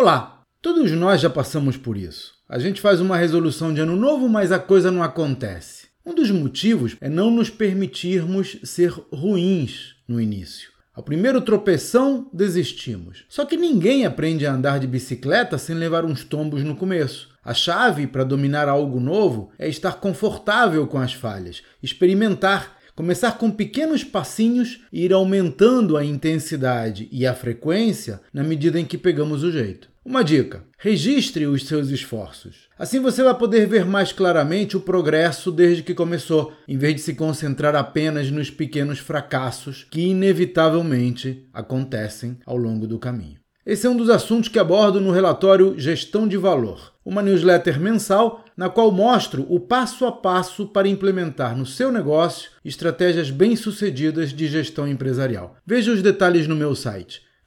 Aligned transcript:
Olá! 0.00 0.46
Todos 0.62 0.90
nós 0.92 1.20
já 1.20 1.28
passamos 1.28 1.76
por 1.76 1.94
isso. 1.94 2.32
A 2.48 2.58
gente 2.58 2.80
faz 2.80 3.02
uma 3.02 3.18
resolução 3.18 3.74
de 3.74 3.82
ano 3.82 3.94
novo, 3.94 4.30
mas 4.30 4.50
a 4.50 4.58
coisa 4.58 4.90
não 4.90 5.02
acontece. 5.02 5.88
Um 6.06 6.14
dos 6.14 6.30
motivos 6.30 6.96
é 7.02 7.08
não 7.10 7.30
nos 7.30 7.50
permitirmos 7.50 8.56
ser 8.64 8.94
ruins 9.12 9.96
no 10.08 10.18
início. 10.18 10.70
Ao 10.94 11.02
primeiro 11.02 11.42
tropeção, 11.42 12.30
desistimos. 12.32 13.26
Só 13.28 13.44
que 13.44 13.58
ninguém 13.58 14.06
aprende 14.06 14.46
a 14.46 14.54
andar 14.54 14.80
de 14.80 14.86
bicicleta 14.86 15.58
sem 15.58 15.76
levar 15.76 16.06
uns 16.06 16.24
tombos 16.24 16.64
no 16.64 16.74
começo. 16.74 17.28
A 17.44 17.52
chave 17.52 18.06
para 18.06 18.24
dominar 18.24 18.70
algo 18.70 18.98
novo 18.98 19.50
é 19.58 19.68
estar 19.68 20.00
confortável 20.00 20.86
com 20.86 20.96
as 20.96 21.12
falhas, 21.12 21.62
experimentar 21.82 22.80
Começar 23.00 23.38
com 23.38 23.50
pequenos 23.50 24.04
passinhos 24.04 24.82
e 24.92 25.06
ir 25.06 25.12
aumentando 25.14 25.96
a 25.96 26.04
intensidade 26.04 27.08
e 27.10 27.26
a 27.26 27.34
frequência 27.34 28.20
na 28.30 28.42
medida 28.42 28.78
em 28.78 28.84
que 28.84 28.98
pegamos 28.98 29.42
o 29.42 29.50
jeito. 29.50 29.89
Uma 30.02 30.24
dica: 30.24 30.64
registre 30.78 31.46
os 31.46 31.66
seus 31.66 31.90
esforços. 31.90 32.68
Assim 32.78 32.98
você 33.00 33.22
vai 33.22 33.34
poder 33.34 33.66
ver 33.66 33.84
mais 33.84 34.12
claramente 34.12 34.74
o 34.74 34.80
progresso 34.80 35.52
desde 35.52 35.82
que 35.82 35.94
começou, 35.94 36.54
em 36.66 36.78
vez 36.78 36.94
de 36.94 37.00
se 37.02 37.14
concentrar 37.14 37.76
apenas 37.76 38.30
nos 38.30 38.50
pequenos 38.50 38.98
fracassos 38.98 39.86
que 39.90 40.00
inevitavelmente 40.00 41.46
acontecem 41.52 42.38
ao 42.46 42.56
longo 42.56 42.86
do 42.86 42.98
caminho. 42.98 43.38
Esse 43.64 43.86
é 43.86 43.90
um 43.90 43.96
dos 43.96 44.08
assuntos 44.08 44.48
que 44.48 44.58
abordo 44.58 45.02
no 45.02 45.12
relatório 45.12 45.78
Gestão 45.78 46.26
de 46.26 46.38
Valor, 46.38 46.94
uma 47.04 47.20
newsletter 47.20 47.78
mensal 47.78 48.42
na 48.56 48.70
qual 48.70 48.90
mostro 48.90 49.46
o 49.50 49.60
passo 49.60 50.06
a 50.06 50.12
passo 50.12 50.66
para 50.66 50.88
implementar 50.88 51.54
no 51.54 51.66
seu 51.66 51.92
negócio 51.92 52.50
estratégias 52.64 53.30
bem-sucedidas 53.30 54.32
de 54.32 54.48
gestão 54.48 54.88
empresarial. 54.88 55.56
Veja 55.66 55.92
os 55.92 56.00
detalhes 56.00 56.48
no 56.48 56.56
meu 56.56 56.74
site 56.74 57.20